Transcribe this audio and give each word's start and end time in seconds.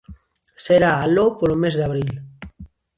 Será 0.65 0.91
aló 1.05 1.25
polo 1.39 1.55
mes 1.61 1.73
de 1.77 1.83
abril. 1.87 2.09